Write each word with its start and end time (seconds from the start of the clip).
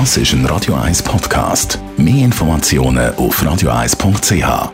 Das 0.00 0.16
ist 0.16 0.32
ein 0.32 0.44
Radio 0.46 0.74
1 0.74 1.04
Podcast. 1.04 1.78
Mehr 1.96 2.24
Informationen 2.24 3.14
auf 3.14 3.40
radio1.ch. 3.40 4.72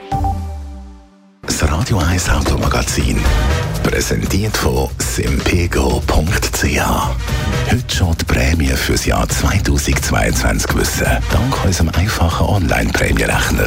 Das 1.42 1.70
Radio 1.70 1.98
1 1.98 2.30
Automagazin. 2.30 3.20
Präsentiert 3.82 4.56
von 4.56 4.88
simpego.ch. 4.96 6.80
Heute 7.70 7.94
schon 7.94 8.16
die 8.16 8.24
Prämie 8.24 8.68
für 8.68 8.92
das 8.92 9.04
Jahr 9.04 9.28
2022 9.28 10.74
wissen. 10.74 11.06
Dank 11.30 11.64
unserem 11.66 11.90
einfachen 11.90 12.46
Online-Prämierechner. 12.46 13.66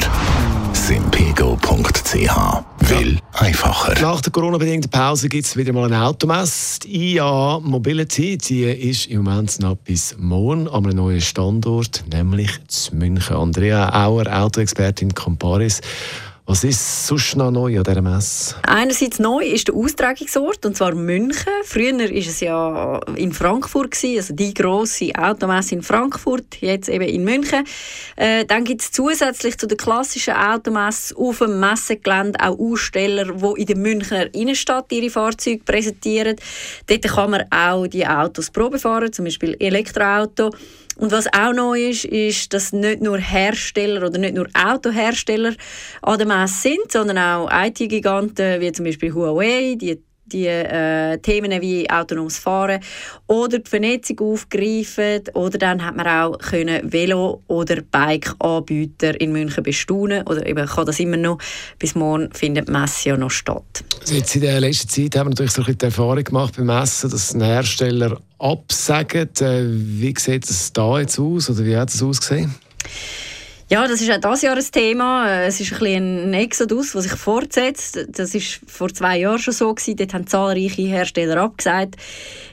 simpego.ch. 0.74 2.73
Will 3.00 3.18
einfacher. 3.32 4.00
Nach 4.02 4.22
der 4.22 4.32
Corona-bedingten 4.32 4.92
Pause 4.92 5.28
gibt 5.28 5.46
es 5.46 5.58
wieder 5.58 5.74
mal 5.74 5.86
eine 5.86 6.04
Automesse. 6.04 6.82
Die 6.82 7.16
IA 7.16 7.60
Mobility 7.60 8.38
die 8.38 8.66
ist 8.66 9.08
im 9.08 9.24
Moment 9.24 9.60
noch 9.62 9.78
bis 9.78 10.16
morgen 10.20 10.68
an 10.68 10.86
einem 10.86 10.98
neuen 10.98 11.20
Standort, 11.20 12.04
nämlich 12.12 12.52
zu 12.68 12.96
München. 12.96 13.36
Andrea 13.36 14.06
Auer, 14.06 14.28
Autoexpertin 14.28 15.12
Comparis. 15.16 15.82
Was 16.46 16.66
ist 16.66 17.08
sonst 17.08 17.38
noch 17.38 17.52
neu 17.52 17.78
an 17.78 17.86
dieser 17.86 18.02
Messe? 18.02 18.56
Einerseits 18.68 19.18
neu 19.18 19.46
ist 19.46 19.70
der 19.70 19.76
Austragungsort, 19.76 20.66
und 20.66 20.76
zwar 20.76 20.94
München. 20.94 21.54
Früher 21.64 21.98
war 21.98 22.12
es 22.12 22.40
ja 22.42 23.00
in 23.16 23.32
Frankfurt, 23.32 23.92
gewesen, 23.92 24.18
also 24.18 24.34
die 24.34 24.54
grosse 24.54 25.16
Automesse 25.16 25.76
in 25.76 25.84
Frankfurt, 25.84 26.58
jetzt 26.60 26.90
eben 26.90 27.06
in 27.06 27.24
München. 27.24 27.64
Äh, 28.18 28.44
dann 28.44 28.66
gibt 28.66 28.82
es 28.82 28.92
zusätzlich 28.92 29.58
zu 29.58 29.68
der 29.68 29.78
klassischen 29.78 30.34
Automesse 30.34 31.16
auf 31.16 31.38
dem 31.38 31.62
Messegelände 31.62 32.38
auch 32.42 32.60
Aussteller, 32.60 33.34
die 33.34 33.62
in 33.62 33.66
der 33.66 33.78
Münchner 33.78 34.36
Innenstadt 34.36 34.92
ihre 34.92 35.10
Fahrzeuge 35.10 35.64
präsentieren. 35.64 36.36
Dort 36.88 37.04
kann 37.04 37.32
man 37.32 37.46
auch 37.52 37.88
die 37.88 38.06
Autos 38.06 38.52
Probe 38.52 38.80
fahren, 38.80 39.14
zum 39.14 39.24
Beispiel 39.24 39.56
Elektroauto. 39.60 40.52
Und 40.98 41.12
was 41.12 41.28
auch 41.34 41.54
neu 41.54 41.90
ist, 41.90 42.06
ist, 42.06 42.54
dass 42.54 42.74
nicht 42.74 43.02
nur 43.02 43.18
Hersteller 43.18 44.08
oder 44.08 44.20
nicht 44.20 44.36
nur 44.36 44.48
Autohersteller 44.54 45.54
an 46.02 46.18
der 46.18 46.28
Messe 46.28 46.70
sind, 46.70 46.92
sondern 46.92 47.18
auch 47.18 47.50
IT-Giganten 47.52 48.62
wie 48.62 48.72
zum 48.72 48.86
Beispiel 48.86 49.14
Huawei, 49.14 49.76
die 49.80 50.00
die 50.26 50.48
äh, 50.48 51.18
Themen 51.20 51.62
wie 51.62 51.90
autonomes 51.90 52.38
Fahren 52.38 52.80
oder 53.28 53.60
die 53.60 53.70
Vernetzung 53.70 54.20
aufgreifen. 54.20 55.22
Oder 55.34 55.58
dann 55.58 55.86
hat 55.86 55.96
man 55.96 56.08
auch 56.08 56.38
können 56.38 56.92
Velo- 56.92 57.44
oder 57.48 57.82
Bike-Anbieter 57.82 59.20
in 59.20 59.32
München 59.32 59.64
bestaunen. 59.64 60.26
Oder 60.28 60.46
eben 60.46 60.66
kann 60.66 60.86
das 60.86 61.00
immer 61.00 61.18
noch, 61.18 61.38
bis 61.78 61.96
morgen 61.96 62.30
findet 62.34 62.68
die 62.68 62.72
Messe 62.72 63.10
ja 63.10 63.18
noch 63.18 63.32
statt. 63.32 63.84
Jetzt 64.06 64.36
in 64.36 64.42
der 64.42 64.60
letzten 64.60 64.90
Zeit 64.90 65.20
haben 65.20 65.28
wir 65.28 65.32
natürlich 65.32 65.52
so 65.52 65.62
ein 65.62 65.66
bisschen 65.66 65.78
die 65.78 65.86
Erfahrung 65.86 66.24
gemacht 66.24 66.56
beim 66.58 66.68
Messen, 66.68 67.10
dass 67.10 67.34
ein 67.34 67.42
Hersteller 67.42 68.20
absagen. 68.44 69.30
Äh, 69.40 69.64
wie 69.66 70.14
sieht 70.18 70.50
es 70.50 70.74
da 70.74 71.00
jetzt 71.00 71.18
aus 71.20 71.50
oder 71.50 71.66
wie 71.66 71.78
hat 71.78 71.90
es 71.90 72.04
ausgesehen? 72.04 72.54
Ja, 73.70 73.88
das 73.88 74.02
ist 74.02 74.12
auch 74.12 74.20
dieses 74.20 74.42
Jahr 74.44 74.58
ein 74.58 74.72
Thema. 74.72 75.28
Äh, 75.28 75.48
es 75.48 75.60
ist 75.60 75.82
ein, 75.82 76.30
ein 76.30 76.34
Exodus, 76.34 76.92
der 76.92 77.02
sich 77.02 77.14
fortsetzt. 77.14 78.06
Das 78.10 78.34
war 78.34 78.42
vor 78.68 78.94
zwei 78.94 79.18
Jahren 79.20 79.40
schon 79.40 79.54
so 79.54 79.74
gewesen. 79.74 79.96
Dort 79.96 80.14
haben 80.14 80.28
zahlreiche 80.28 80.84
Hersteller 80.84 81.42
abgesagt. 81.42 81.96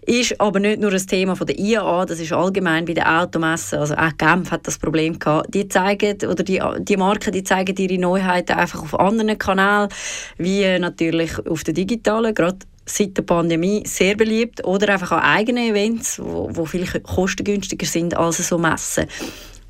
Ist 0.06 0.40
aber 0.40 0.60
nicht 0.60 0.80
nur 0.80 0.92
ein 0.92 1.06
Thema 1.06 1.36
von 1.36 1.46
der 1.46 1.58
IAA, 1.58 2.06
das 2.06 2.20
ist 2.20 2.32
allgemein 2.32 2.86
bei 2.86 2.94
den 2.94 3.04
Automessen. 3.04 3.80
Also 3.80 3.96
auch 3.96 4.16
Genf 4.16 4.50
hat 4.50 4.66
das 4.66 4.78
Problem 4.78 5.18
gehabt. 5.18 5.52
Die 5.52 5.68
zeigen, 5.68 6.16
oder 6.26 6.42
die, 6.42 6.62
die 6.78 6.96
Marken, 6.96 7.32
die 7.32 7.44
zeigen 7.44 7.76
ihre 7.76 8.00
Neuheiten 8.00 8.52
einfach 8.52 8.82
auf 8.82 8.98
anderen 8.98 9.36
Kanälen, 9.36 9.90
wie 10.38 10.78
natürlich 10.78 11.32
auf 11.46 11.64
der 11.64 11.74
digitalen, 11.74 12.34
gerade 12.34 12.60
seit 12.90 13.16
der 13.16 13.22
Pandemie 13.22 13.82
sehr 13.86 14.16
beliebt 14.16 14.64
oder 14.64 14.92
einfach 14.92 15.12
an 15.12 15.20
eigenen 15.20 15.70
Events, 15.70 16.18
wo, 16.18 16.50
wo 16.52 16.64
viel 16.64 16.86
kostengünstiger 16.86 17.86
sind 17.86 18.16
als 18.16 18.36
so 18.48 18.58
Messen. 18.58 19.06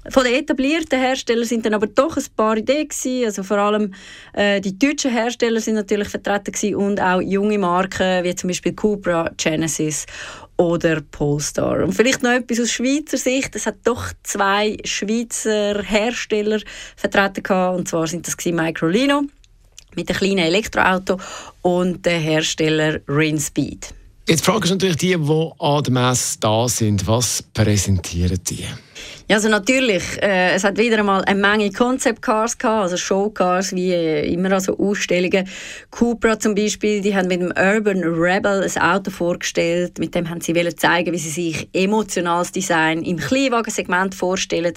Von 0.09 0.25
den 0.25 0.35
etablierten 0.35 0.99
Herstellern 0.99 1.45
sind 1.45 1.67
dann 1.67 1.75
aber 1.75 1.87
doch 1.87 2.17
ein 2.17 2.25
paar 2.35 2.57
Ideen. 2.57 2.89
Also 3.27 3.43
vor 3.43 3.59
allem 3.59 3.93
äh, 4.33 4.61
die 4.61 4.79
deutschen 4.79 5.11
Hersteller 5.11 5.61
sind 5.61 5.75
natürlich 5.75 6.09
vertreten 6.09 6.75
und 6.75 7.01
auch 7.01 7.21
junge 7.21 7.59
Marken 7.59 8.25
wie 8.25 8.35
zum 8.35 8.49
Beispiel 8.49 8.73
Cupra, 8.73 9.31
Genesis 9.37 10.07
oder 10.57 11.03
Polestar. 11.03 11.85
Und 11.85 11.93
vielleicht 11.93 12.23
noch 12.23 12.31
etwas 12.31 12.61
aus 12.61 12.71
Schweizer 12.71 13.19
Sicht. 13.19 13.55
Es 13.55 13.67
hat 13.67 13.77
doch 13.85 14.13
zwei 14.23 14.79
Schweizer 14.85 15.83
Hersteller 15.83 16.61
vertreten 16.97 17.43
gehabt, 17.43 17.79
und 17.79 17.89
zwar 17.89 18.07
sind 18.07 18.27
das 18.27 18.37
Microlino 18.45 19.25
mit 19.97 20.09
einem 20.09 20.19
kleinen 20.19 20.39
Elektroauto 20.39 21.19
und 21.63 22.05
der 22.07 22.19
Hersteller 22.19 23.01
Rinspeed. 23.09 23.95
Jetzt 24.29 24.45
frage 24.45 24.67
ich 24.67 24.71
natürlich 24.71 24.97
die, 24.97 25.17
die 25.17 25.51
an 25.59 25.83
der 25.83 25.93
Messe 25.93 26.39
da 26.41 26.69
sind. 26.69 27.07
Was 27.07 27.43
präsentieren 27.43 28.39
die? 28.49 28.65
Ja, 29.31 29.37
also 29.37 29.49
natürlich, 29.49 30.21
äh, 30.21 30.55
es 30.55 30.65
hat 30.65 30.77
wieder 30.77 30.99
einmal 30.99 31.25
eine 31.25 31.41
Menge 31.41 31.71
Concept 31.71 32.21
Cars 32.21 32.59
gehabt, 32.59 32.83
also 32.83 32.97
Showcars, 32.97 33.73
wie 33.77 33.93
äh, 33.93 34.29
immer 34.29 34.51
also 34.51 34.77
Ausstellungen. 34.77 35.47
Cupra 35.93 36.37
zum 36.37 36.57
Beispiel, 36.57 37.01
die 37.01 37.15
haben 37.15 37.29
mit 37.29 37.41
dem 37.41 37.53
Urban 37.57 38.03
Rebel 38.03 38.65
ein 38.65 38.83
Auto 38.83 39.13
vorgestellt, 39.13 40.01
mit 40.01 40.17
dem 40.17 40.29
haben 40.29 40.41
sie 40.41 40.57
wollen 40.57 40.77
zeigen, 40.77 41.13
wie 41.13 41.19
sie 41.19 41.31
sich 41.31 41.69
emotionales 41.73 42.51
Design 42.51 43.03
im 43.03 43.19
Kleinwagensegment 43.19 44.17
vorstellen. 44.17 44.75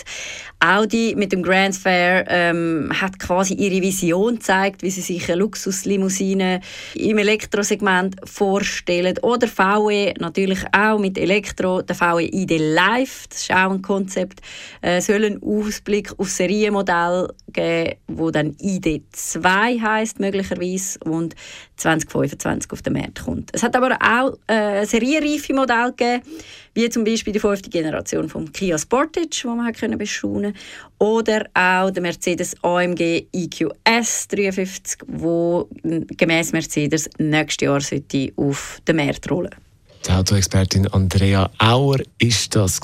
Audi 0.60 1.16
mit 1.18 1.32
dem 1.32 1.42
Grand 1.42 1.76
Fair 1.76 2.26
ähm, 2.30 2.92
hat 2.94 3.18
quasi 3.18 3.56
ihre 3.56 3.82
Vision 3.82 4.36
gezeigt, 4.36 4.84
wie 4.84 4.92
sie 4.92 5.02
sich 5.02 5.28
eine 5.30 5.40
Luxuslimousine 5.40 6.62
im 6.94 7.18
Elektrosegment 7.18 8.18
vorstellen. 8.24 9.18
Oder 9.24 9.48
VW 9.48 10.14
natürlich 10.20 10.60
auch 10.78 11.00
mit 11.00 11.18
Elektro, 11.18 11.82
der 11.82 11.96
VW 11.96 12.30
ID 12.32 12.60
Live, 12.60 13.26
das 13.30 13.42
ist 13.42 13.52
auch 13.52 13.72
ein 13.72 13.82
Konzept 13.82 14.13
äh, 14.82 15.02
soll 15.02 15.26
einen 15.26 15.42
Ausblick 15.42 16.18
auf 16.18 16.30
Serienmodell 16.30 17.30
geben, 17.52 17.96
wo 18.08 18.32
dann 18.32 18.52
ID2 18.54 19.82
heißt 19.82 20.20
möglicherweise 20.20 21.00
und 21.06 21.36
2025 21.78 22.72
auf 22.72 22.82
den 22.82 22.94
Markt 22.94 23.24
kommt. 23.24 23.52
Es 23.54 23.64
hat 23.64 23.76
aber 23.76 23.98
auch 24.02 24.38
äh, 24.48 24.86
serienreife 24.86 25.54
Modelle 25.54 25.94
gegeben, 25.94 26.24
wie 26.74 26.90
zum 26.90 27.04
Beispiel 27.04 27.34
die 27.34 27.40
fünfte 27.40 27.70
Generation 27.70 28.30
vom 28.30 28.52
Kia 28.52 28.78
Sportage, 28.78 29.44
wo 29.44 29.56
man 29.56 29.74
können 29.74 29.98
bestaunen 29.98 30.54
oder 31.00 31.46
auch 31.54 31.92
der 31.92 32.02
Mercedes 32.02 32.56
AMG 32.64 33.28
EQS 33.32 34.28
53, 34.30 35.02
wo 35.08 35.70
gemäß 35.84 36.54
Mercedes 36.54 37.10
nächstes 37.18 37.66
Jahr 37.66 37.82
sollte 37.82 38.32
auf 38.36 38.80
den 38.88 38.96
Markt 38.96 39.30
rollen. 39.30 39.56
Die 40.06 40.12
Autoexpertin 40.12 40.88
Andrea 40.88 41.50
Auer 41.60 41.98
ist 42.18 42.56
das 42.56 42.82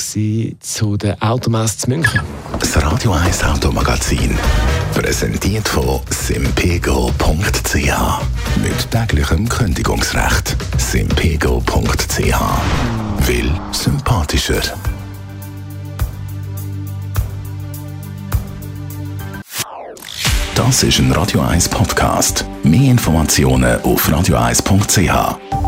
zu 0.60 0.98
der 0.98 1.18
Automesse 1.22 1.90
München. 1.90 2.22
Das 2.60 2.82
Radio 2.82 3.12
1 3.12 3.44
Automagazin, 3.44 4.38
präsentiert 4.94 5.68
von 5.68 6.00
simpego.ch. 6.10 7.76
Mit 8.64 8.92
täglichem 8.92 9.50
Kündigungsrecht. 9.50 10.56
simpego.ch. 10.78 12.40
Will 13.28 13.52
sympathischer. 13.72 14.62
Das 20.56 20.84
ist 20.84 21.00
ein 21.00 21.12
Radio 21.12 21.42
1 21.42 21.68
Podcast. 21.70 22.46
Mehr 22.64 22.92
Informationen 22.92 23.82
auf 23.82 24.08
radio1.ch. 24.10 25.59